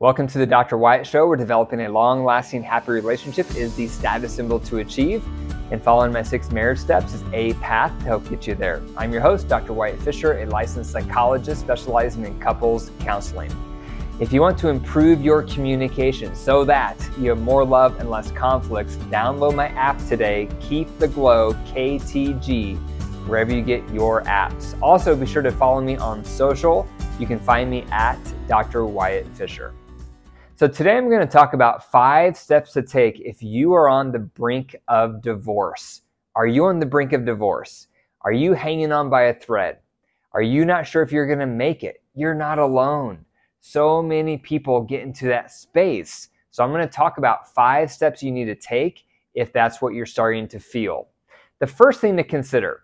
Welcome 0.00 0.28
to 0.28 0.38
the 0.38 0.46
Dr. 0.46 0.78
Wyatt 0.78 1.04
Show, 1.04 1.26
where 1.26 1.36
developing 1.36 1.80
a 1.80 1.88
long 1.88 2.24
lasting, 2.24 2.62
happy 2.62 2.92
relationship 2.92 3.52
is 3.56 3.74
the 3.74 3.88
status 3.88 4.32
symbol 4.32 4.60
to 4.60 4.78
achieve. 4.78 5.24
And 5.72 5.82
following 5.82 6.12
my 6.12 6.22
six 6.22 6.52
marriage 6.52 6.78
steps 6.78 7.14
is 7.14 7.24
a 7.32 7.54
path 7.54 7.98
to 7.98 8.04
help 8.04 8.30
get 8.30 8.46
you 8.46 8.54
there. 8.54 8.80
I'm 8.96 9.12
your 9.12 9.22
host, 9.22 9.48
Dr. 9.48 9.72
Wyatt 9.72 10.00
Fisher, 10.00 10.38
a 10.38 10.46
licensed 10.46 10.92
psychologist 10.92 11.62
specializing 11.62 12.24
in 12.24 12.38
couples 12.38 12.92
counseling. 13.00 13.50
If 14.20 14.32
you 14.32 14.40
want 14.40 14.56
to 14.58 14.68
improve 14.68 15.20
your 15.20 15.42
communication 15.42 16.32
so 16.36 16.64
that 16.64 16.96
you 17.18 17.30
have 17.30 17.40
more 17.40 17.64
love 17.64 17.98
and 17.98 18.08
less 18.08 18.30
conflicts, 18.30 18.94
download 19.10 19.56
my 19.56 19.66
app 19.70 19.98
today, 20.06 20.48
Keep 20.60 20.96
the 21.00 21.08
Glow 21.08 21.54
KTG, 21.74 22.76
wherever 23.26 23.52
you 23.52 23.62
get 23.62 23.82
your 23.88 24.22
apps. 24.22 24.80
Also, 24.80 25.16
be 25.16 25.26
sure 25.26 25.42
to 25.42 25.50
follow 25.50 25.80
me 25.80 25.96
on 25.96 26.24
social. 26.24 26.86
You 27.18 27.26
can 27.26 27.40
find 27.40 27.68
me 27.68 27.82
at 27.90 28.20
Dr. 28.46 28.86
Wyatt 28.86 29.26
Fisher. 29.34 29.74
So, 30.58 30.66
today 30.66 30.96
I'm 30.96 31.08
going 31.08 31.20
to 31.20 31.32
talk 31.32 31.52
about 31.52 31.88
five 31.88 32.36
steps 32.36 32.72
to 32.72 32.82
take 32.82 33.20
if 33.20 33.44
you 33.44 33.74
are 33.74 33.88
on 33.88 34.10
the 34.10 34.18
brink 34.18 34.74
of 34.88 35.22
divorce. 35.22 36.02
Are 36.34 36.48
you 36.48 36.64
on 36.64 36.80
the 36.80 36.84
brink 36.84 37.12
of 37.12 37.24
divorce? 37.24 37.86
Are 38.22 38.32
you 38.32 38.54
hanging 38.54 38.90
on 38.90 39.08
by 39.08 39.26
a 39.26 39.38
thread? 39.38 39.78
Are 40.32 40.42
you 40.42 40.64
not 40.64 40.84
sure 40.84 41.00
if 41.02 41.12
you're 41.12 41.28
going 41.28 41.38
to 41.38 41.46
make 41.46 41.84
it? 41.84 42.02
You're 42.16 42.34
not 42.34 42.58
alone. 42.58 43.24
So 43.60 44.02
many 44.02 44.36
people 44.36 44.80
get 44.80 45.02
into 45.02 45.26
that 45.26 45.52
space. 45.52 46.30
So, 46.50 46.64
I'm 46.64 46.72
going 46.72 46.82
to 46.84 46.92
talk 46.92 47.18
about 47.18 47.54
five 47.54 47.92
steps 47.92 48.20
you 48.20 48.32
need 48.32 48.46
to 48.46 48.56
take 48.56 49.04
if 49.34 49.52
that's 49.52 49.80
what 49.80 49.94
you're 49.94 50.06
starting 50.06 50.48
to 50.48 50.58
feel. 50.58 51.06
The 51.60 51.68
first 51.68 52.00
thing 52.00 52.16
to 52.16 52.24
consider 52.24 52.80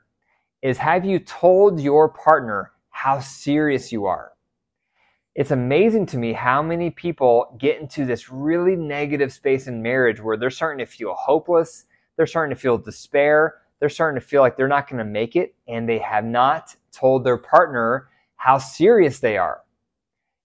is 0.63 0.79
have 0.79 1.05
you 1.05 1.19
told 1.19 1.81
your 1.81 2.09
partner 2.09 2.71
how 2.91 3.19
serious 3.19 3.91
you 3.91 4.07
are? 4.07 4.34
It's 5.35 5.51
amazing 5.51 6.07
to 6.07 6.17
me 6.17 6.33
how 6.33 6.63
many 6.63 6.91
people 6.91 7.57
get 7.59 7.81
into 7.81 8.05
this 8.05 8.31
really 8.31 8.77
negative 8.77 9.33
space 9.33 9.67
in 9.67 9.83
marriage 9.83 10.21
where 10.21 10.37
they're 10.37 10.51
starting 10.51 10.85
to 10.85 10.91
feel 10.91 11.15
hopeless, 11.15 11.87
they're 12.17 12.27
starting 12.27 12.55
to 12.55 12.61
feel 12.61 12.79
despair, 12.79 13.57
they're 13.81 13.89
starting 13.89 14.21
to 14.21 14.27
feel 14.27 14.43
like 14.43 14.57
they're 14.57 14.69
not 14.69 14.89
going 14.89 14.99
to 14.99 15.05
make 15.05 15.35
it, 15.35 15.55
and 15.67 15.89
they 15.89 15.99
have 15.99 16.25
not 16.25 16.75
told 16.93 17.25
their 17.25 17.37
partner 17.37 18.09
how 18.37 18.59
serious 18.59 19.19
they 19.19 19.37
are. 19.37 19.63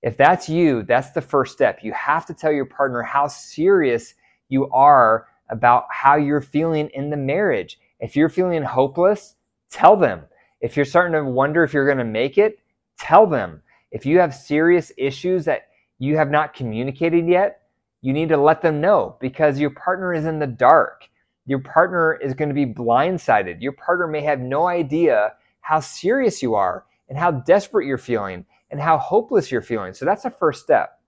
If 0.01 0.17
that's 0.17 0.49
you, 0.49 0.83
that's 0.83 1.11
the 1.11 1.21
first 1.21 1.53
step. 1.53 1.79
You 1.83 1.93
have 1.93 2.25
to 2.25 2.33
tell 2.33 2.51
your 2.51 2.65
partner 2.65 3.03
how 3.03 3.27
serious 3.27 4.15
you 4.47 4.69
are 4.71 5.27
about 5.49 5.85
how 5.91 6.15
you're 6.15 6.41
feeling 6.41 6.89
in 6.93 7.09
the 7.09 7.17
marriage. 7.17 7.79
If 7.99 8.15
you're 8.15 8.29
feeling 8.29 8.63
hopeless, 8.63 9.35
tell 9.69 9.95
them. 9.95 10.21
If 10.61 10.75
you're 10.75 10.85
starting 10.85 11.13
to 11.13 11.29
wonder 11.29 11.63
if 11.63 11.73
you're 11.73 11.85
going 11.85 11.97
to 11.99 12.05
make 12.05 12.37
it, 12.37 12.59
tell 12.97 13.27
them 13.27 13.61
if 13.91 14.05
you 14.05 14.19
have 14.19 14.33
serious 14.33 14.91
issues 14.97 15.45
that 15.45 15.67
you 15.97 16.17
have 16.17 16.29
not 16.29 16.53
communicated 16.53 17.27
yet, 17.27 17.61
you 18.01 18.13
need 18.13 18.29
to 18.29 18.37
let 18.37 18.61
them 18.61 18.79
know 18.79 19.17
because 19.19 19.59
your 19.59 19.71
partner 19.71 20.13
is 20.13 20.25
in 20.25 20.39
the 20.39 20.47
dark. 20.47 21.07
Your 21.45 21.59
partner 21.59 22.15
is 22.15 22.33
going 22.33 22.49
to 22.49 22.55
be 22.55 22.65
blindsided. 22.65 23.61
Your 23.61 23.73
partner 23.73 24.07
may 24.07 24.21
have 24.21 24.39
no 24.39 24.67
idea 24.67 25.33
how 25.61 25.79
serious 25.79 26.41
you 26.41 26.55
are 26.55 26.85
and 27.09 27.17
how 27.17 27.31
desperate 27.31 27.87
you're 27.87 27.97
feeling 27.97 28.45
and 28.71 28.79
how 28.79 28.97
hopeless 28.97 29.51
you're 29.51 29.61
feeling. 29.61 29.93
So 29.93 30.05
that's 30.05 30.23
the 30.23 30.29
first 30.29 30.61
step. 30.61 30.99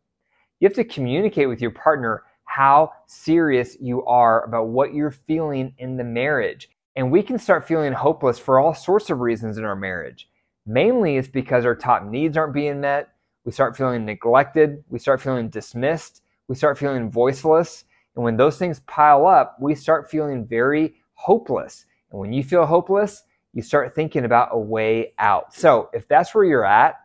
You 0.60 0.68
have 0.68 0.76
to 0.76 0.84
communicate 0.84 1.48
with 1.48 1.62
your 1.62 1.72
partner 1.72 2.23
how 2.45 2.92
serious 3.08 3.78
you 3.80 4.04
are 4.06 4.44
about 4.44 4.68
what 4.68 4.94
you're 4.94 5.12
feeling 5.12 5.73
in 5.78 5.95
the 5.95 6.04
marriage. 6.04 6.70
And 6.95 7.12
we 7.12 7.23
can 7.23 7.40
start 7.40 7.68
feeling 7.68 7.94
hopeless 7.94 8.38
for 8.38 8.60
all 8.60 8.73
sorts 8.73 9.10
of 9.10 9.22
reasons 9.22 9.58
in 9.58 9.64
our 9.64 9.76
marriage. 9.76 10.28
Mainly 10.72 11.17
it's 11.17 11.27
because 11.27 11.66
our 11.66 11.75
top 11.75 12.05
needs 12.05 12.38
aren't 12.38 12.53
being 12.53 12.80
met. 12.80 13.09
We 13.44 13.52
start 13.52 13.75
feeling 13.75 14.05
neglected. 14.05 14.81
We 14.88 15.00
start 15.00 15.22
feeling 15.22 15.50
dismissed. 15.50 16.22
We 16.47 16.55
start 16.55 16.77
feeling 16.77 17.11
voiceless. 17.11 17.83
And 18.16 18.23
when 18.23 18.38
those 18.38 18.58
things 18.58 18.80
pile 18.88 19.27
up, 19.27 19.58
we 19.59 19.75
start 19.75 20.09
feeling 20.09 20.45
very 20.45 20.95
hopeless. 21.11 21.86
And 22.09 22.22
when 22.22 22.31
you 22.31 22.42
feel 22.42 22.66
hopeless, 22.66 23.23
you 23.52 23.61
start 23.61 23.93
thinking 23.93 24.23
about 24.23 24.48
a 24.54 24.58
way 24.58 25.14
out. 25.20 25.54
So 25.54 25.89
if 25.92 26.08
that's 26.08 26.33
where 26.33 26.45
you're 26.45 26.64
at, 26.64 26.95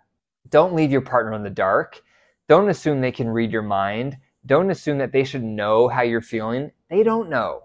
don't 0.48 0.76
leave 0.76 0.92
your 0.92 1.00
partner 1.00 1.32
in 1.32 1.42
the 1.42 1.50
dark. 1.50 2.00
Don't 2.46 2.68
assume 2.68 3.00
they 3.00 3.10
can 3.10 3.28
read 3.28 3.50
your 3.50 3.62
mind. 3.62 4.16
Don't 4.46 4.70
assume 4.70 4.98
that 4.98 5.10
they 5.10 5.24
should 5.24 5.42
know 5.42 5.88
how 5.88 6.02
you're 6.02 6.20
feeling. 6.20 6.70
They 6.88 7.02
don't 7.02 7.28
know. 7.28 7.64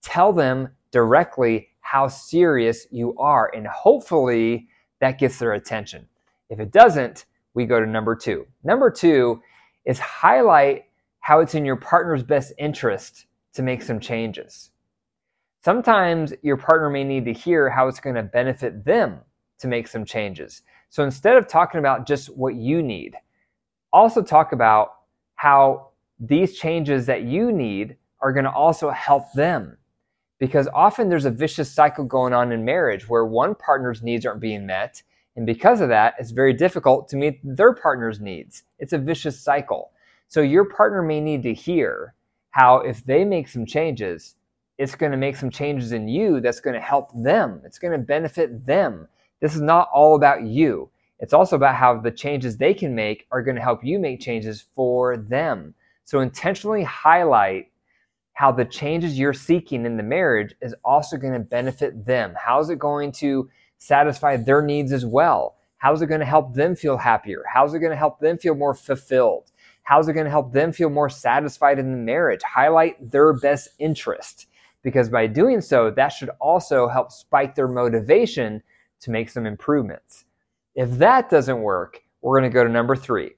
Tell 0.00 0.32
them 0.32 0.70
directly 0.90 1.68
how 1.80 2.08
serious 2.08 2.86
you 2.90 3.14
are. 3.18 3.52
And 3.54 3.66
hopefully, 3.66 4.68
that 5.04 5.18
gets 5.18 5.38
their 5.38 5.52
attention. 5.52 6.08
If 6.48 6.60
it 6.60 6.72
doesn't, 6.72 7.26
we 7.52 7.66
go 7.66 7.78
to 7.78 7.86
number 7.86 8.16
two. 8.16 8.46
Number 8.62 8.90
two 8.90 9.42
is 9.84 9.98
highlight 9.98 10.86
how 11.20 11.40
it's 11.40 11.54
in 11.54 11.66
your 11.66 11.76
partner's 11.76 12.22
best 12.22 12.54
interest 12.58 13.26
to 13.52 13.62
make 13.62 13.82
some 13.82 14.00
changes. 14.00 14.70
Sometimes 15.62 16.32
your 16.42 16.56
partner 16.56 16.88
may 16.88 17.04
need 17.04 17.26
to 17.26 17.34
hear 17.34 17.68
how 17.68 17.86
it's 17.86 18.00
going 18.00 18.16
to 18.16 18.22
benefit 18.22 18.84
them 18.84 19.18
to 19.58 19.68
make 19.68 19.88
some 19.88 20.06
changes. 20.06 20.62
So 20.88 21.04
instead 21.04 21.36
of 21.36 21.48
talking 21.48 21.80
about 21.80 22.06
just 22.06 22.34
what 22.34 22.54
you 22.54 22.82
need, 22.82 23.14
also 23.92 24.22
talk 24.22 24.52
about 24.52 24.94
how 25.36 25.90
these 26.18 26.56
changes 26.56 27.04
that 27.06 27.24
you 27.24 27.52
need 27.52 27.96
are 28.20 28.32
going 28.32 28.44
to 28.44 28.52
also 28.52 28.88
help 28.88 29.30
them 29.32 29.76
because 30.44 30.68
often 30.74 31.08
there's 31.08 31.24
a 31.24 31.30
vicious 31.30 31.72
cycle 31.72 32.04
going 32.04 32.34
on 32.34 32.52
in 32.52 32.66
marriage 32.66 33.08
where 33.08 33.24
one 33.24 33.54
partner's 33.54 34.02
needs 34.02 34.26
aren't 34.26 34.42
being 34.42 34.66
met. 34.66 35.02
And 35.36 35.46
because 35.46 35.80
of 35.80 35.88
that, 35.88 36.16
it's 36.18 36.32
very 36.32 36.52
difficult 36.52 37.08
to 37.08 37.16
meet 37.16 37.40
their 37.42 37.72
partner's 37.72 38.20
needs. 38.20 38.64
It's 38.78 38.92
a 38.92 38.98
vicious 38.98 39.40
cycle. 39.40 39.92
So 40.28 40.42
your 40.42 40.66
partner 40.66 41.00
may 41.00 41.18
need 41.18 41.42
to 41.44 41.54
hear 41.54 42.12
how 42.50 42.80
if 42.80 43.06
they 43.06 43.24
make 43.24 43.48
some 43.48 43.64
changes, 43.64 44.36
it's 44.76 44.94
going 44.94 45.12
to 45.12 45.16
make 45.16 45.36
some 45.36 45.48
changes 45.48 45.92
in 45.92 46.08
you 46.08 46.42
that's 46.42 46.60
going 46.60 46.74
to 46.74 46.80
help 46.80 47.08
them. 47.14 47.62
It's 47.64 47.78
going 47.78 47.98
to 47.98 48.06
benefit 48.06 48.66
them. 48.66 49.08
This 49.40 49.54
is 49.54 49.62
not 49.62 49.88
all 49.94 50.14
about 50.14 50.42
you. 50.42 50.90
It's 51.20 51.32
also 51.32 51.56
about 51.56 51.74
how 51.74 51.98
the 51.98 52.10
changes 52.10 52.58
they 52.58 52.74
can 52.74 52.94
make 52.94 53.26
are 53.30 53.42
going 53.42 53.56
to 53.56 53.62
help 53.62 53.82
you 53.82 53.98
make 53.98 54.20
changes 54.20 54.66
for 54.76 55.16
them. 55.16 55.74
So 56.04 56.20
intentionally 56.20 56.82
highlight 56.82 57.70
how 58.34 58.52
the 58.52 58.64
changes 58.64 59.18
you're 59.18 59.32
seeking 59.32 59.86
in 59.86 59.96
the 59.96 60.02
marriage 60.02 60.54
is 60.60 60.74
also 60.84 61.16
going 61.16 61.32
to 61.32 61.40
benefit 61.40 62.04
them. 62.04 62.34
How 62.36 62.60
is 62.60 62.68
it 62.68 62.78
going 62.78 63.12
to 63.12 63.48
satisfy 63.78 64.36
their 64.36 64.60
needs 64.60 64.92
as 64.92 65.06
well? 65.06 65.56
How 65.78 65.92
is 65.92 66.02
it 66.02 66.06
going 66.06 66.20
to 66.20 66.26
help 66.26 66.54
them 66.54 66.74
feel 66.74 66.96
happier? 66.96 67.42
How 67.52 67.64
is 67.64 67.74
it 67.74 67.78
going 67.78 67.92
to 67.92 67.96
help 67.96 68.18
them 68.18 68.38
feel 68.38 68.54
more 68.54 68.74
fulfilled? 68.74 69.52
How 69.84 70.00
is 70.00 70.08
it 70.08 70.14
going 70.14 70.24
to 70.24 70.30
help 70.30 70.52
them 70.52 70.72
feel 70.72 70.90
more 70.90 71.10
satisfied 71.10 71.78
in 71.78 71.92
the 71.92 71.98
marriage? 71.98 72.40
Highlight 72.42 73.10
their 73.10 73.34
best 73.34 73.68
interest 73.78 74.46
because 74.82 75.08
by 75.08 75.26
doing 75.26 75.60
so, 75.60 75.90
that 75.90 76.08
should 76.08 76.30
also 76.40 76.88
help 76.88 77.12
spike 77.12 77.54
their 77.54 77.68
motivation 77.68 78.62
to 79.00 79.10
make 79.10 79.28
some 79.28 79.46
improvements. 79.46 80.24
If 80.74 80.90
that 80.98 81.30
doesn't 81.30 81.60
work, 81.60 82.02
we're 82.20 82.38
going 82.38 82.50
to 82.50 82.54
go 82.54 82.64
to 82.64 82.70
number 82.70 82.96
three. 82.96 83.32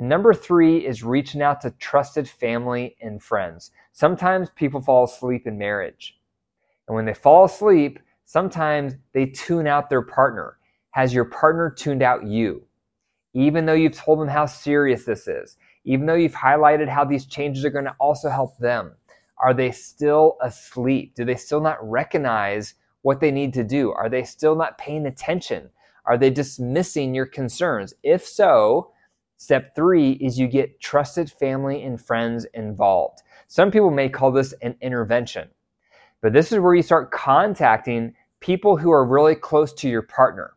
And 0.00 0.08
number 0.08 0.32
three 0.32 0.78
is 0.78 1.02
reaching 1.02 1.42
out 1.42 1.60
to 1.60 1.72
trusted 1.72 2.26
family 2.26 2.96
and 3.02 3.22
friends. 3.22 3.70
Sometimes 3.92 4.48
people 4.48 4.80
fall 4.80 5.04
asleep 5.04 5.46
in 5.46 5.58
marriage. 5.58 6.18
And 6.88 6.96
when 6.96 7.04
they 7.04 7.12
fall 7.12 7.44
asleep, 7.44 7.98
sometimes 8.24 8.94
they 9.12 9.26
tune 9.26 9.66
out 9.66 9.90
their 9.90 10.00
partner. 10.00 10.56
Has 10.92 11.12
your 11.12 11.26
partner 11.26 11.68
tuned 11.68 12.02
out 12.02 12.26
you? 12.26 12.62
Even 13.34 13.66
though 13.66 13.74
you've 13.74 13.92
told 13.92 14.20
them 14.20 14.28
how 14.28 14.46
serious 14.46 15.04
this 15.04 15.28
is, 15.28 15.58
even 15.84 16.06
though 16.06 16.14
you've 16.14 16.32
highlighted 16.32 16.88
how 16.88 17.04
these 17.04 17.26
changes 17.26 17.62
are 17.66 17.70
going 17.70 17.84
to 17.84 17.94
also 18.00 18.30
help 18.30 18.56
them, 18.56 18.92
are 19.36 19.52
they 19.52 19.70
still 19.70 20.38
asleep? 20.40 21.14
Do 21.14 21.26
they 21.26 21.36
still 21.36 21.60
not 21.60 21.76
recognize 21.86 22.72
what 23.02 23.20
they 23.20 23.30
need 23.30 23.52
to 23.52 23.64
do? 23.64 23.92
Are 23.92 24.08
they 24.08 24.24
still 24.24 24.56
not 24.56 24.78
paying 24.78 25.04
attention? 25.04 25.68
Are 26.06 26.16
they 26.16 26.30
dismissing 26.30 27.14
your 27.14 27.26
concerns? 27.26 27.92
If 28.02 28.26
so, 28.26 28.92
Step 29.40 29.74
three 29.74 30.12
is 30.20 30.38
you 30.38 30.46
get 30.46 30.78
trusted 30.82 31.32
family 31.32 31.82
and 31.82 31.98
friends 31.98 32.44
involved. 32.52 33.22
Some 33.48 33.70
people 33.70 33.90
may 33.90 34.06
call 34.06 34.30
this 34.30 34.52
an 34.60 34.76
intervention, 34.82 35.48
but 36.20 36.34
this 36.34 36.52
is 36.52 36.58
where 36.58 36.74
you 36.74 36.82
start 36.82 37.10
contacting 37.10 38.12
people 38.40 38.76
who 38.76 38.90
are 38.90 39.06
really 39.06 39.34
close 39.34 39.72
to 39.72 39.88
your 39.88 40.02
partner. 40.02 40.52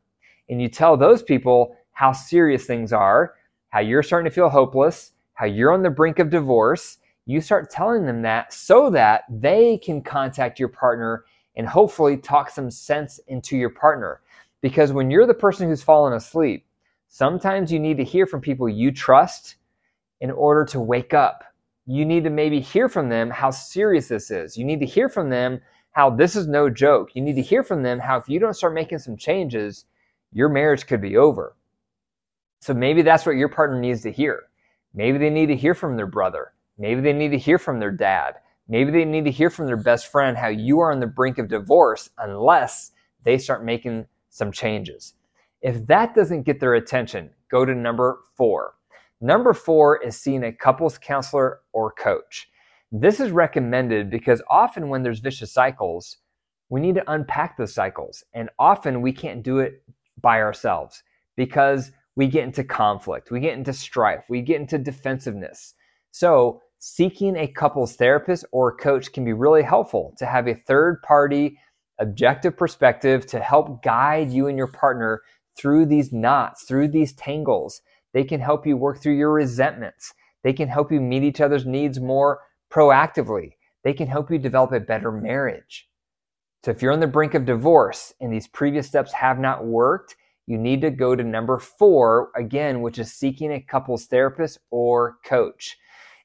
And 0.49 0.61
you 0.61 0.67
tell 0.67 0.97
those 0.97 1.23
people 1.23 1.77
how 1.93 2.11
serious 2.11 2.65
things 2.65 2.91
are, 2.91 3.35
how 3.69 3.79
you're 3.79 4.03
starting 4.03 4.29
to 4.29 4.35
feel 4.35 4.49
hopeless, 4.49 5.13
how 5.31 5.45
you're 5.45 5.71
on 5.71 5.81
the 5.81 5.89
brink 5.89 6.19
of 6.19 6.29
divorce. 6.29 6.97
You 7.25 7.39
start 7.39 7.71
telling 7.71 8.05
them 8.05 8.21
that 8.23 8.51
so 8.51 8.89
that 8.89 9.23
they 9.29 9.77
can 9.77 10.01
contact 10.01 10.59
your 10.59 10.67
partner 10.67 11.23
and 11.55 11.65
hopefully 11.65 12.17
talk 12.17 12.49
some 12.49 12.69
sense 12.69 13.17
into 13.29 13.55
your 13.55 13.69
partner. 13.69 14.19
Because 14.59 14.91
when 14.91 15.09
you're 15.09 15.25
the 15.25 15.33
person 15.33 15.69
who's 15.69 15.81
fallen 15.81 16.11
asleep, 16.11 16.65
Sometimes 17.15 17.71
you 17.71 17.79
need 17.79 17.97
to 17.97 18.03
hear 18.03 18.25
from 18.25 18.41
people 18.41 18.67
you 18.67 18.91
trust 18.91 19.57
in 20.19 20.31
order 20.31 20.65
to 20.65 20.79
wake 20.79 21.13
up. 21.13 21.43
You 21.85 22.05
need 22.05 22.23
to 22.23 22.31
maybe 22.31 22.59
hear 22.59 22.89
from 22.89 23.07
them 23.07 23.29
how 23.29 23.51
serious 23.51 24.07
this 24.07 24.31
is. 24.31 24.57
You 24.57 24.65
need 24.65 24.79
to 24.79 24.87
hear 24.87 25.09
from 25.09 25.29
them 25.29 25.61
how 25.91 26.09
this 26.09 26.35
is 26.35 26.47
no 26.47 26.71
joke. 26.71 27.09
You 27.13 27.21
need 27.21 27.35
to 27.35 27.43
hear 27.43 27.61
from 27.61 27.83
them 27.83 27.99
how 27.99 28.17
if 28.17 28.27
you 28.27 28.39
don't 28.39 28.55
start 28.55 28.73
making 28.73 28.97
some 28.97 29.15
changes, 29.15 29.85
your 30.31 30.49
marriage 30.49 30.87
could 30.87 31.01
be 31.01 31.15
over. 31.15 31.55
So 32.61 32.73
maybe 32.73 33.03
that's 33.03 33.27
what 33.27 33.35
your 33.35 33.49
partner 33.49 33.79
needs 33.79 34.01
to 34.01 34.11
hear. 34.11 34.45
Maybe 34.95 35.19
they 35.19 35.29
need 35.29 35.49
to 35.49 35.55
hear 35.55 35.75
from 35.75 35.95
their 35.95 36.07
brother. 36.07 36.53
Maybe 36.79 37.01
they 37.01 37.13
need 37.13 37.29
to 37.29 37.37
hear 37.37 37.59
from 37.59 37.79
their 37.79 37.91
dad. 37.91 38.37
Maybe 38.67 38.89
they 38.89 39.05
need 39.05 39.25
to 39.25 39.31
hear 39.31 39.51
from 39.51 39.67
their 39.67 39.77
best 39.77 40.07
friend 40.07 40.35
how 40.35 40.47
you 40.47 40.79
are 40.79 40.91
on 40.91 40.99
the 40.99 41.05
brink 41.05 41.37
of 41.37 41.47
divorce 41.47 42.09
unless 42.17 42.91
they 43.23 43.37
start 43.37 43.63
making 43.63 44.07
some 44.31 44.51
changes. 44.51 45.13
If 45.63 45.87
that 45.87 46.13
doesn't 46.13 46.43
get 46.43 46.59
their 46.59 46.73
attention, 46.73 47.29
go 47.49 47.63
to 47.63 47.73
number 47.73 48.19
four. 48.35 48.73
Number 49.21 49.53
four 49.53 50.03
is 50.03 50.19
seeing 50.19 50.43
a 50.43 50.51
couples 50.51 50.97
counselor 50.97 51.61
or 51.71 51.93
coach. 51.93 52.49
This 52.91 53.21
is 53.21 53.31
recommended 53.31 54.09
because 54.09 54.41
often 54.49 54.89
when 54.89 55.03
there's 55.03 55.21
vicious 55.21 55.53
cycles, 55.53 56.17
we 56.67 56.81
need 56.81 56.95
to 56.95 57.11
unpack 57.11 57.55
those 57.55 57.73
cycles. 57.73 58.25
And 58.33 58.49
often 58.59 59.01
we 59.01 59.13
can't 59.13 59.41
do 59.41 59.59
it 59.59 59.83
by 60.19 60.41
ourselves 60.41 61.01
because 61.37 61.91
we 62.17 62.27
get 62.27 62.43
into 62.43 62.65
conflict, 62.65 63.31
we 63.31 63.39
get 63.39 63.57
into 63.57 63.71
strife, 63.71 64.25
we 64.27 64.41
get 64.41 64.59
into 64.59 64.77
defensiveness. 64.77 65.75
So, 66.11 66.61
seeking 66.79 67.37
a 67.37 67.47
couples 67.47 67.95
therapist 67.95 68.43
or 68.51 68.75
coach 68.75 69.13
can 69.13 69.23
be 69.23 69.31
really 69.31 69.63
helpful 69.63 70.13
to 70.17 70.25
have 70.25 70.49
a 70.49 70.53
third 70.53 71.01
party 71.03 71.57
objective 71.99 72.57
perspective 72.57 73.25
to 73.27 73.39
help 73.39 73.81
guide 73.81 74.29
you 74.29 74.47
and 74.47 74.57
your 74.57 74.67
partner 74.67 75.21
through 75.57 75.85
these 75.85 76.11
knots, 76.11 76.63
through 76.63 76.89
these 76.89 77.13
tangles. 77.13 77.81
They 78.13 78.23
can 78.23 78.39
help 78.39 78.65
you 78.65 78.77
work 78.77 79.01
through 79.01 79.17
your 79.17 79.31
resentments. 79.31 80.13
They 80.43 80.53
can 80.53 80.67
help 80.67 80.91
you 80.91 80.99
meet 80.99 81.23
each 81.23 81.41
other's 81.41 81.65
needs 81.65 81.99
more 81.99 82.41
proactively. 82.71 83.51
They 83.83 83.93
can 83.93 84.07
help 84.07 84.31
you 84.31 84.37
develop 84.37 84.71
a 84.71 84.79
better 84.79 85.11
marriage. 85.11 85.87
So 86.63 86.71
if 86.71 86.81
you're 86.81 86.93
on 86.93 86.99
the 86.99 87.07
brink 87.07 87.33
of 87.33 87.45
divorce 87.45 88.13
and 88.21 88.31
these 88.31 88.47
previous 88.47 88.87
steps 88.87 89.11
have 89.13 89.39
not 89.39 89.65
worked, 89.65 90.15
you 90.47 90.57
need 90.57 90.81
to 90.81 90.91
go 90.91 91.15
to 91.15 91.23
number 91.23 91.59
four 91.59 92.29
again, 92.35 92.81
which 92.81 92.99
is 92.99 93.13
seeking 93.13 93.51
a 93.53 93.61
couples 93.61 94.05
therapist 94.05 94.59
or 94.71 95.17
coach. 95.25 95.77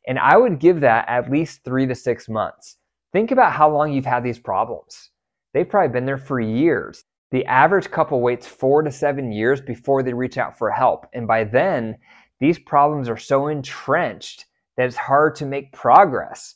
And 0.06 0.18
I 0.18 0.36
would 0.36 0.58
give 0.58 0.80
that 0.80 1.08
at 1.08 1.30
least 1.30 1.64
three 1.64 1.86
to 1.86 1.94
six 1.94 2.28
months. 2.28 2.76
Think 3.12 3.30
about 3.30 3.52
how 3.52 3.70
long 3.70 3.92
you've 3.92 4.04
had 4.04 4.24
these 4.24 4.38
problems. 4.38 5.10
They've 5.54 5.68
probably 5.68 5.92
been 5.92 6.06
there 6.06 6.18
for 6.18 6.40
years. 6.40 7.04
The 7.30 7.44
average 7.44 7.90
couple 7.90 8.20
waits 8.22 8.46
four 8.46 8.82
to 8.82 8.90
seven 8.90 9.32
years 9.32 9.60
before 9.60 10.02
they 10.02 10.14
reach 10.14 10.38
out 10.38 10.56
for 10.56 10.70
help. 10.70 11.06
And 11.12 11.26
by 11.26 11.44
then, 11.44 11.98
these 12.40 12.58
problems 12.58 13.08
are 13.08 13.18
so 13.18 13.48
entrenched 13.48 14.46
that 14.76 14.86
it's 14.86 14.96
hard 14.96 15.34
to 15.36 15.46
make 15.46 15.72
progress. 15.72 16.54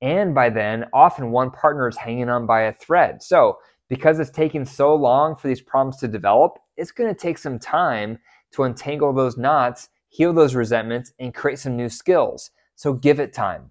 And 0.00 0.34
by 0.34 0.50
then, 0.50 0.86
often 0.92 1.30
one 1.30 1.50
partner 1.50 1.88
is 1.88 1.96
hanging 1.96 2.28
on 2.28 2.46
by 2.46 2.62
a 2.62 2.72
thread. 2.72 3.22
So, 3.22 3.58
because 3.88 4.18
it's 4.18 4.30
taking 4.30 4.64
so 4.64 4.94
long 4.94 5.36
for 5.36 5.48
these 5.48 5.62
problems 5.62 5.98
to 5.98 6.08
develop, 6.08 6.58
it's 6.76 6.90
going 6.90 7.12
to 7.12 7.18
take 7.18 7.38
some 7.38 7.58
time 7.58 8.18
to 8.52 8.64
untangle 8.64 9.12
those 9.12 9.36
knots, 9.36 9.88
heal 10.08 10.32
those 10.32 10.54
resentments, 10.54 11.12
and 11.18 11.34
create 11.34 11.58
some 11.58 11.76
new 11.76 11.88
skills. 11.88 12.50
So, 12.74 12.92
give 12.92 13.20
it 13.20 13.32
time. 13.32 13.70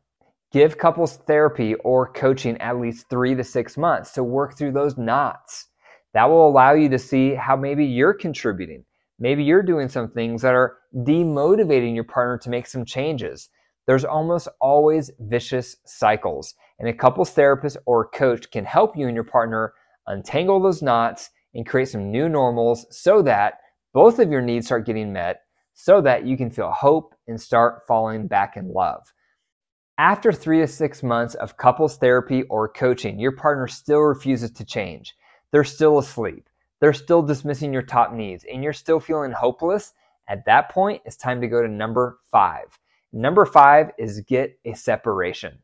Give 0.51 0.77
couples 0.77 1.17
therapy 1.27 1.75
or 1.75 2.11
coaching 2.11 2.57
at 2.59 2.79
least 2.79 3.09
three 3.09 3.35
to 3.35 3.43
six 3.43 3.77
months 3.77 4.11
to 4.13 4.23
work 4.23 4.57
through 4.57 4.71
those 4.71 4.97
knots. 4.97 5.67
That 6.17 6.25
will 6.25 6.49
allow 6.49 6.73
you 6.73 6.89
to 6.89 6.97
see 6.97 7.35
how 7.35 7.55
maybe 7.55 7.85
you're 7.85 8.13
contributing. 8.13 8.83
Maybe 9.19 9.43
you're 9.43 9.61
doing 9.61 9.87
some 9.87 10.09
things 10.09 10.41
that 10.41 10.55
are 10.55 10.77
demotivating 10.93 11.93
your 11.93 12.03
partner 12.03 12.39
to 12.39 12.49
make 12.49 12.65
some 12.65 12.85
changes 12.85 13.49
there's 13.87 14.05
almost 14.05 14.49
always 14.59 15.09
vicious 15.19 15.77
cycles. 15.85 16.53
And 16.79 16.87
a 16.87 16.93
couples 16.93 17.31
therapist 17.31 17.77
or 17.85 18.09
coach 18.09 18.51
can 18.51 18.65
help 18.65 18.95
you 18.95 19.07
and 19.07 19.15
your 19.15 19.23
partner 19.23 19.73
untangle 20.05 20.61
those 20.61 20.81
knots 20.81 21.31
and 21.55 21.65
create 21.65 21.89
some 21.89 22.11
new 22.11 22.29
normals 22.29 22.85
so 22.91 23.21
that 23.23 23.55
both 23.93 24.19
of 24.19 24.29
your 24.29 24.41
needs 24.41 24.67
start 24.67 24.85
getting 24.85 25.11
met, 25.11 25.41
so 25.73 26.01
that 26.01 26.25
you 26.25 26.37
can 26.37 26.51
feel 26.51 26.71
hope 26.71 27.15
and 27.27 27.39
start 27.39 27.81
falling 27.87 28.27
back 28.27 28.57
in 28.57 28.71
love. 28.71 29.01
After 29.97 30.31
three 30.31 30.59
to 30.59 30.67
six 30.67 31.01
months 31.01 31.33
of 31.35 31.57
couples 31.57 31.97
therapy 31.97 32.43
or 32.43 32.69
coaching, 32.69 33.19
your 33.19 33.31
partner 33.31 33.67
still 33.67 34.01
refuses 34.01 34.51
to 34.51 34.65
change. 34.65 35.15
They're 35.51 35.63
still 35.63 35.99
asleep. 35.99 36.49
They're 36.79 36.93
still 36.93 37.21
dismissing 37.21 37.73
your 37.73 37.81
top 37.81 38.13
needs 38.13 38.45
and 38.51 38.63
you're 38.63 38.73
still 38.73 38.99
feeling 38.99 39.31
hopeless. 39.31 39.93
At 40.27 40.45
that 40.45 40.69
point, 40.69 41.01
it's 41.05 41.15
time 41.15 41.41
to 41.41 41.47
go 41.47 41.61
to 41.61 41.67
number 41.67 42.19
five. 42.31 42.77
Number 43.13 43.45
five 43.45 43.91
is 43.97 44.21
get 44.21 44.59
a 44.65 44.73
separation. 44.73 45.59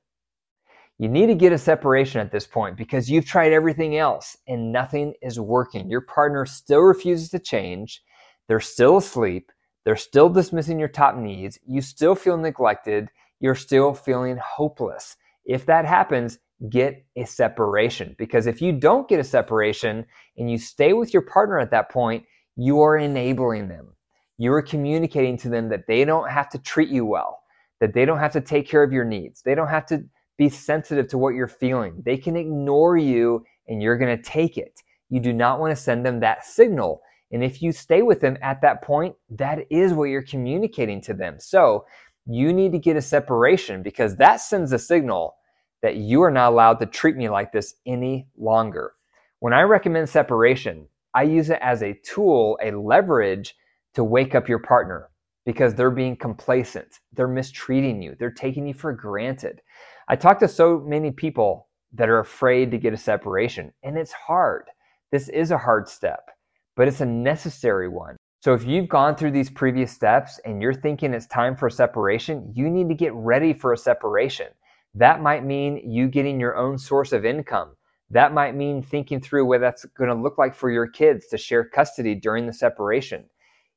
You 0.99 1.09
need 1.09 1.27
to 1.27 1.35
get 1.35 1.51
a 1.51 1.57
separation 1.57 2.21
at 2.21 2.31
this 2.31 2.47
point 2.47 2.77
because 2.77 3.09
you've 3.09 3.25
tried 3.25 3.51
everything 3.51 3.97
else 3.97 4.37
and 4.47 4.71
nothing 4.71 5.13
is 5.21 5.39
working. 5.39 5.89
Your 5.89 6.01
partner 6.01 6.45
still 6.45 6.79
refuses 6.81 7.29
to 7.29 7.39
change. 7.39 8.01
They're 8.47 8.59
still 8.59 8.97
asleep. 8.97 9.51
They're 9.83 9.95
still 9.95 10.29
dismissing 10.29 10.79
your 10.79 10.87
top 10.87 11.17
needs. 11.17 11.59
You 11.65 11.81
still 11.81 12.15
feel 12.15 12.37
neglected. 12.37 13.09
You're 13.39 13.55
still 13.55 13.93
feeling 13.93 14.37
hopeless. 14.37 15.17
If 15.45 15.65
that 15.65 15.85
happens, 15.85 16.39
get 16.69 17.05
a 17.15 17.25
separation 17.25 18.15
because 18.17 18.47
if 18.47 18.61
you 18.61 18.71
don't 18.71 19.07
get 19.09 19.19
a 19.19 19.23
separation 19.23 20.05
and 20.37 20.49
you 20.49 20.57
stay 20.57 20.93
with 20.93 21.13
your 21.13 21.23
partner 21.23 21.59
at 21.59 21.71
that 21.71 21.91
point, 21.91 22.23
you 22.55 22.81
are 22.81 22.97
enabling 22.97 23.67
them 23.67 23.93
you 24.37 24.51
are 24.53 24.61
communicating 24.61 25.37
to 25.37 25.49
them 25.49 25.69
that 25.69 25.87
they 25.87 26.05
don't 26.05 26.29
have 26.29 26.49
to 26.49 26.57
treat 26.57 26.89
you 26.89 27.05
well, 27.05 27.41
that 27.79 27.93
they 27.93 28.05
don't 28.05 28.19
have 28.19 28.33
to 28.33 28.41
take 28.41 28.67
care 28.67 28.83
of 28.83 28.91
your 28.91 29.05
needs, 29.05 29.41
they 29.41 29.55
don't 29.55 29.67
have 29.67 29.85
to 29.87 30.03
be 30.37 30.49
sensitive 30.49 31.07
to 31.07 31.17
what 31.17 31.35
you're 31.35 31.47
feeling. 31.47 32.01
They 32.03 32.17
can 32.17 32.35
ignore 32.35 32.97
you 32.97 33.45
and 33.67 33.81
you're 33.81 33.97
going 33.97 34.17
to 34.17 34.23
take 34.23 34.57
it. 34.57 34.81
You 35.09 35.19
do 35.19 35.31
not 35.31 35.59
want 35.59 35.71
to 35.71 35.81
send 35.81 36.05
them 36.05 36.19
that 36.21 36.43
signal. 36.43 37.01
And 37.31 37.43
if 37.43 37.61
you 37.61 37.71
stay 37.71 38.01
with 38.01 38.19
them 38.19 38.37
at 38.41 38.61
that 38.61 38.81
point, 38.81 39.15
that 39.29 39.59
is 39.69 39.93
what 39.93 40.05
you're 40.05 40.23
communicating 40.23 41.01
to 41.01 41.13
them. 41.13 41.37
So 41.39 41.85
you 42.25 42.51
need 42.51 42.71
to 42.71 42.79
get 42.79 42.97
a 42.97 43.01
separation 43.01 43.83
because 43.83 44.15
that 44.15 44.37
sends 44.37 44.71
a 44.71 44.79
signal 44.79 45.35
that 45.83 45.97
you 45.97 46.23
are 46.23 46.31
not 46.31 46.51
allowed 46.51 46.79
to 46.79 46.87
treat 46.87 47.15
me 47.15 47.29
like 47.29 47.51
this 47.51 47.75
any 47.85 48.27
longer. 48.35 48.93
When 49.39 49.53
I 49.53 49.61
recommend 49.61 50.09
separation, 50.09 50.87
I 51.13 51.23
use 51.23 51.51
it 51.51 51.59
as 51.61 51.83
a 51.83 51.99
tool, 52.03 52.57
a 52.63 52.71
leverage 52.71 53.55
to 53.93 54.03
wake 54.03 54.33
up 54.33 54.49
your 54.49 54.59
partner 54.59 55.09
because 55.45 55.75
they're 55.75 55.91
being 55.91 56.15
complacent. 56.15 56.99
They're 57.11 57.27
mistreating 57.27 58.01
you. 58.01 58.15
They're 58.17 58.31
taking 58.31 58.65
you 58.65 58.73
for 58.73 58.93
granted. 58.93 59.61
I 60.07 60.15
talk 60.15 60.39
to 60.39 60.47
so 60.47 60.79
many 60.79 61.11
people 61.11 61.67
that 61.93 62.09
are 62.09 62.19
afraid 62.19 62.71
to 62.71 62.77
get 62.77 62.93
a 62.93 62.97
separation, 62.97 63.71
and 63.83 63.97
it's 63.97 64.13
hard. 64.13 64.69
This 65.11 65.29
is 65.29 65.51
a 65.51 65.57
hard 65.57 65.87
step, 65.87 66.31
but 66.75 66.87
it's 66.87 67.01
a 67.01 67.05
necessary 67.05 67.89
one. 67.89 68.15
So 68.39 68.53
if 68.53 68.65
you've 68.65 68.89
gone 68.89 69.15
through 69.15 69.31
these 69.31 69.49
previous 69.49 69.91
steps 69.91 70.39
and 70.43 70.61
you're 70.61 70.73
thinking 70.73 71.13
it's 71.13 71.27
time 71.27 71.55
for 71.55 71.67
a 71.67 71.71
separation, 71.71 72.51
you 72.55 72.69
need 72.69 72.89
to 72.89 72.95
get 72.95 73.13
ready 73.13 73.53
for 73.53 73.73
a 73.73 73.77
separation. 73.77 74.47
That 74.95 75.21
might 75.21 75.43
mean 75.43 75.89
you 75.89 76.07
getting 76.07 76.39
your 76.39 76.55
own 76.55 76.77
source 76.77 77.13
of 77.13 77.25
income. 77.25 77.75
That 78.09 78.33
might 78.33 78.55
mean 78.55 78.83
thinking 78.83 79.19
through 79.19 79.45
what 79.45 79.61
that's 79.61 79.85
going 79.97 80.09
to 80.09 80.15
look 80.15 80.37
like 80.37 80.53
for 80.53 80.69
your 80.69 80.87
kids 80.87 81.27
to 81.27 81.37
share 81.37 81.63
custody 81.63 82.13
during 82.13 82.45
the 82.45 82.53
separation. 82.53 83.25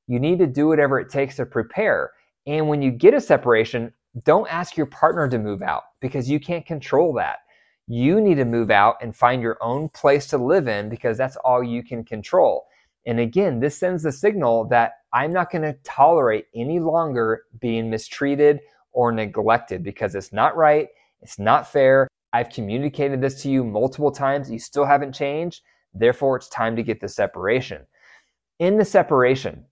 You 0.09 0.21
need 0.21 0.39
to 0.41 0.47
do 0.47 0.69
whatever 0.69 1.01
it 1.01 1.09
takes 1.09 1.37
to 1.37 1.47
prepare. 1.47 2.13
And 2.47 2.69
when 2.69 2.83
you 2.83 2.91
get 2.91 3.15
a 3.15 3.21
separation, 3.21 3.93
don't 4.25 4.51
ask 4.51 4.77
your 4.77 4.87
partner 4.87 5.29
to 5.29 5.39
move 5.39 5.63
out 5.63 5.85
because 6.01 6.29
you 6.29 6.39
can't 6.39 6.67
control 6.67 7.13
that. 7.15 7.39
You 7.89 8.21
need 8.21 8.37
to 8.37 8.45
move 8.45 8.71
out 8.71 8.97
and 9.01 9.17
find 9.17 9.41
your 9.41 9.59
own 9.63 9.89
place 9.91 10.27
to 10.29 10.39
live 10.39 10.69
in 10.69 10.89
because 10.89 11.17
that's 11.17 11.37
all 11.37 11.63
you 11.63 11.83
can 11.83 12.05
control. 12.05 12.67
And 13.07 13.21
again, 13.21 13.61
this 13.61 13.79
sends 13.79 14.03
the 14.03 14.13
signal 14.13 14.67
that 14.69 14.93
I'm 15.13 15.33
not 15.33 15.51
going 15.51 15.63
to 15.63 15.79
tolerate 15.85 16.47
any 16.55 16.81
longer 16.81 17.45
being 17.61 17.89
mistreated 17.89 18.61
or 18.93 19.13
neglected 19.13 19.85
because 19.85 20.15
it's 20.15 20.33
not 20.33 20.57
right. 20.57 20.89
It's 21.23 21.39
not 21.39 21.71
fair. 21.71 22.09
I've 22.33 22.51
communicated 22.51 23.21
this 23.21 23.43
to 23.43 23.51
you 23.51 23.65
multiple 23.65 24.11
times. 24.13 24.51
You 24.51 24.59
still 24.59 24.85
haven't 24.85 25.15
changed. 25.15 25.63
Therefore, 25.95 26.37
it's 26.37 26.49
time 26.49 26.77
to 26.77 26.83
get 26.83 27.01
the 27.01 27.09
separation. 27.09 27.87
In 28.59 28.77
the 28.77 28.85
separation, 28.85 29.65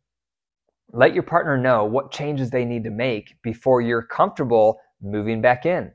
let 0.93 1.15
your 1.15 1.23
partner 1.23 1.57
know 1.59 1.85
what 1.85 2.11
changes 2.11 2.51
they 2.51 2.65
need 2.65 2.85
to 2.85 2.91
make 2.91 3.37
before 3.43 3.81
you're 3.81 4.03
comfortable 4.03 4.79
moving 5.03 5.41
back 5.41 5.67
in. 5.67 5.93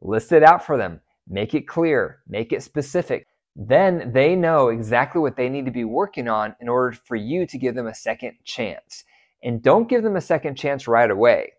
List 0.00 0.32
it 0.32 0.42
out 0.42 0.64
for 0.64 0.76
them. 0.76 1.00
Make 1.28 1.54
it 1.54 1.68
clear. 1.68 2.20
Make 2.28 2.52
it 2.52 2.62
specific. 2.62 3.26
Then 3.56 4.12
they 4.12 4.36
know 4.36 4.68
exactly 4.68 5.20
what 5.20 5.36
they 5.36 5.48
need 5.48 5.64
to 5.64 5.70
be 5.70 5.84
working 5.84 6.28
on 6.28 6.54
in 6.60 6.68
order 6.68 6.96
for 7.04 7.16
you 7.16 7.46
to 7.46 7.58
give 7.58 7.74
them 7.74 7.86
a 7.86 7.94
second 7.94 8.34
chance. 8.44 9.04
And 9.42 9.62
don't 9.62 9.88
give 9.88 10.02
them 10.02 10.16
a 10.16 10.20
second 10.20 10.56
chance 10.56 10.86
right 10.86 11.10
away 11.10 11.52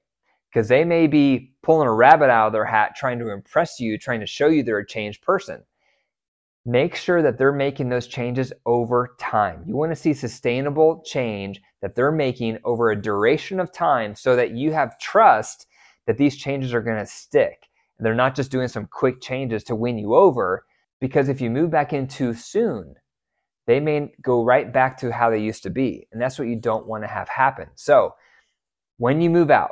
because 0.51 0.67
they 0.67 0.83
may 0.83 1.07
be 1.07 1.53
pulling 1.63 1.87
a 1.87 1.93
rabbit 1.93 2.29
out 2.29 2.47
of 2.47 2.53
their 2.53 2.65
hat 2.65 2.95
trying 2.95 3.19
to 3.19 3.31
impress 3.31 3.79
you, 3.79 3.97
trying 3.97 4.19
to 4.19 4.25
show 4.25 4.47
you 4.47 4.63
they're 4.63 4.79
a 4.79 4.87
changed 4.87 5.21
person 5.21 5.63
make 6.67 6.95
sure 6.95 7.21
that 7.21 7.37
they're 7.37 7.53
making 7.53 7.87
those 7.87 8.07
changes 8.07 8.51
over 8.65 9.15
time. 9.17 9.63
You 9.65 9.77
want 9.77 9.93
to 9.93 9.95
see 9.95 10.13
sustainable 10.13 11.01
change 11.05 11.61
that 11.81 11.95
they're 11.95 12.11
making 12.11 12.57
over 12.65 12.91
a 12.91 13.01
duration 13.01 13.61
of 13.61 13.71
time 13.71 14.13
so 14.15 14.35
that 14.35 14.51
you 14.51 14.73
have 14.73 14.99
trust 14.99 15.65
that 16.07 16.17
these 16.17 16.35
changes 16.35 16.73
are 16.73 16.81
going 16.81 16.99
to 16.99 17.05
stick. 17.05 17.69
They're 17.99 18.13
not 18.13 18.35
just 18.35 18.51
doing 18.51 18.67
some 18.67 18.85
quick 18.85 19.21
changes 19.21 19.63
to 19.65 19.75
win 19.75 19.97
you 19.97 20.13
over, 20.13 20.65
because 20.99 21.29
if 21.29 21.39
you 21.39 21.49
move 21.49 21.71
back 21.71 21.93
in 21.93 22.05
too 22.05 22.33
soon, 22.33 22.95
they 23.65 23.79
may 23.79 24.11
go 24.21 24.43
right 24.43 24.71
back 24.71 24.97
to 24.97 25.11
how 25.11 25.29
they 25.29 25.39
used 25.39 25.63
to 25.63 25.69
be. 25.69 26.05
And 26.11 26.21
that's 26.21 26.37
what 26.37 26.49
you 26.49 26.57
don't 26.57 26.85
want 26.85 27.03
to 27.03 27.07
have 27.07 27.29
happen. 27.29 27.69
So 27.75 28.13
when 28.97 29.21
you 29.21 29.29
move 29.29 29.51
out, 29.51 29.71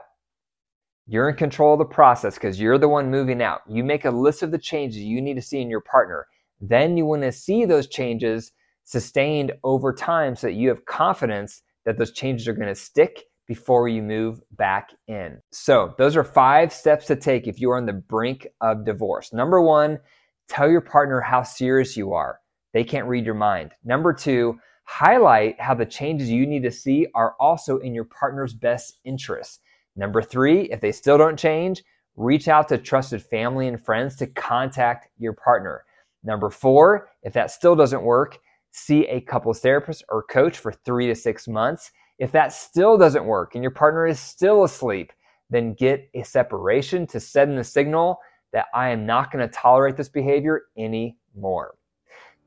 You're 1.07 1.29
in 1.29 1.35
control 1.35 1.73
of 1.73 1.79
the 1.79 1.85
process 1.85 2.33
because 2.33 2.59
you're 2.59 2.79
the 2.79 2.89
one 2.89 3.11
moving 3.11 3.41
out. 3.41 3.61
You 3.69 3.83
make 3.83 4.05
a 4.05 4.11
list 4.11 4.41
of 4.41 4.49
the 4.49 4.57
changes 4.57 5.03
you 5.03 5.21
need 5.21 5.35
to 5.35 5.41
see 5.41 5.61
in 5.61 5.69
your 5.69 5.81
partner. 5.81 6.25
Then 6.59 6.97
you 6.97 7.05
want 7.05 7.21
to 7.21 7.31
see 7.31 7.65
those 7.65 7.87
changes 7.87 8.51
sustained 8.85 9.51
over 9.63 9.93
time 9.93 10.35
so 10.35 10.47
that 10.47 10.53
you 10.53 10.69
have 10.69 10.85
confidence 10.85 11.61
that 11.85 11.99
those 11.99 12.11
changes 12.11 12.47
are 12.47 12.53
going 12.53 12.69
to 12.69 12.75
stick 12.75 13.25
before 13.47 13.87
you 13.87 14.01
move 14.01 14.41
back 14.53 14.89
in. 15.07 15.39
So, 15.51 15.93
those 15.99 16.15
are 16.15 16.23
five 16.23 16.73
steps 16.73 17.05
to 17.07 17.15
take 17.15 17.47
if 17.47 17.61
you 17.61 17.69
are 17.69 17.77
on 17.77 17.85
the 17.85 17.93
brink 17.93 18.47
of 18.61 18.85
divorce. 18.85 19.31
Number 19.31 19.61
one, 19.61 19.99
tell 20.47 20.67
your 20.67 20.81
partner 20.81 21.21
how 21.21 21.43
serious 21.43 21.95
you 21.95 22.13
are. 22.13 22.39
They 22.73 22.83
can't 22.83 23.07
read 23.07 23.25
your 23.25 23.35
mind. 23.35 23.73
Number 23.83 24.11
two, 24.11 24.57
highlight 24.85 25.61
how 25.61 25.75
the 25.75 25.85
changes 25.85 26.31
you 26.31 26.47
need 26.47 26.63
to 26.63 26.71
see 26.71 27.05
are 27.13 27.35
also 27.39 27.77
in 27.77 27.93
your 27.93 28.05
partner's 28.05 28.55
best 28.55 28.99
interest. 29.03 29.61
Number 29.95 30.21
three, 30.21 30.63
if 30.71 30.81
they 30.81 30.91
still 30.91 31.17
don't 31.17 31.37
change, 31.37 31.83
reach 32.15 32.47
out 32.47 32.67
to 32.69 32.77
trusted 32.77 33.21
family 33.21 33.67
and 33.67 33.83
friends 33.83 34.15
to 34.17 34.27
contact 34.27 35.09
your 35.17 35.33
partner. 35.33 35.85
Number 36.23 36.49
four, 36.49 37.09
if 37.23 37.33
that 37.33 37.51
still 37.51 37.75
doesn't 37.75 38.01
work, 38.01 38.39
see 38.71 39.05
a 39.07 39.21
couples 39.21 39.59
therapist 39.59 40.03
or 40.09 40.23
coach 40.23 40.57
for 40.57 40.71
three 40.71 41.07
to 41.07 41.15
six 41.15 41.47
months. 41.47 41.91
If 42.17 42.31
that 42.31 42.53
still 42.53 42.97
doesn't 42.97 43.25
work 43.25 43.55
and 43.55 43.63
your 43.63 43.71
partner 43.71 44.07
is 44.07 44.19
still 44.19 44.63
asleep, 44.63 45.11
then 45.49 45.73
get 45.73 46.09
a 46.13 46.23
separation 46.23 47.05
to 47.07 47.19
send 47.19 47.57
the 47.57 47.63
signal 47.63 48.19
that 48.53 48.65
I 48.73 48.89
am 48.89 49.05
not 49.05 49.31
going 49.31 49.47
to 49.47 49.53
tolerate 49.53 49.97
this 49.97 50.09
behavior 50.09 50.63
anymore. 50.77 51.75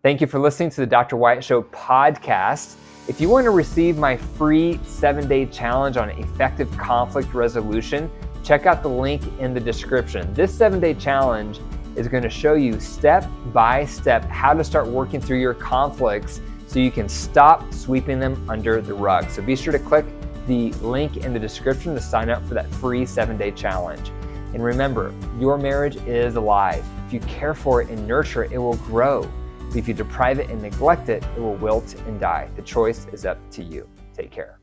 Thank 0.03 0.21
you 0.21 0.27
for 0.27 0.39
listening 0.39 0.71
to 0.71 0.81
the 0.81 0.87
Dr. 0.87 1.17
Wyatt 1.17 1.45
Show 1.45 1.63
podcast. 1.63 2.77
If 3.09 3.23
you 3.23 3.31
want 3.31 3.45
to 3.45 3.51
receive 3.51 3.97
my 3.97 4.19
free 4.19 4.79
seven 4.85 5.27
day 5.27 5.47
challenge 5.47 5.97
on 5.97 6.11
effective 6.11 6.71
conflict 6.77 7.33
resolution, 7.33 8.11
check 8.45 8.67
out 8.67 8.83
the 8.83 8.91
link 8.91 9.23
in 9.39 9.55
the 9.55 9.61
description. 9.61 10.33
This 10.35 10.55
seven 10.55 10.79
day 10.79 10.93
challenge 10.93 11.59
is 11.97 12.07
going 12.07 12.23
to 12.23 12.29
show 12.29 12.53
you 12.53 12.79
step 12.79 13.27
by 13.47 13.87
step 13.87 14.25
how 14.27 14.53
to 14.53 14.63
start 14.63 14.87
working 14.89 15.23
through 15.23 15.41
your 15.41 15.55
conflicts 15.55 16.43
so 16.67 16.81
you 16.81 16.91
can 16.91 17.09
stop 17.09 17.73
sweeping 17.73 18.21
them 18.21 18.45
under 18.47 18.83
the 18.83 18.93
rug. 18.93 19.31
So 19.31 19.41
be 19.41 19.57
sure 19.57 19.73
to 19.73 19.79
click 19.79 20.05
the 20.47 20.73
link 20.75 21.17
in 21.17 21.33
the 21.33 21.41
description 21.41 21.95
to 21.95 22.03
sign 22.03 22.29
up 22.29 22.47
for 22.47 22.53
that 22.53 22.71
free 22.75 23.07
seven 23.07 23.39
day 23.39 23.53
challenge. 23.53 24.13
And 24.53 24.63
remember, 24.63 25.15
your 25.41 25.57
marriage 25.57 25.97
is 26.07 26.37
alive. 26.37 26.85
If 27.07 27.15
you 27.15 27.21
care 27.21 27.55
for 27.55 27.81
it 27.81 27.89
and 27.89 28.07
nurture 28.07 28.45
it, 28.45 28.53
it 28.53 28.59
will 28.59 28.77
grow. 28.77 29.27
If 29.75 29.87
you 29.87 29.95
deprive 29.95 30.39
it 30.39 30.49
and 30.51 30.63
neglect 30.63 31.09
it, 31.09 31.23
it 31.37 31.41
will 31.41 31.57
wilt 31.57 31.95
and 32.07 32.19
die. 32.19 32.49
The 32.57 32.63
choice 32.63 33.07
is 33.13 33.27
up 33.27 33.39
to 33.51 33.63
you. 33.63 33.89
Take 34.15 34.31
care. 34.31 34.61